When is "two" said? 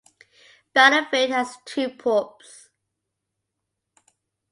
1.63-1.87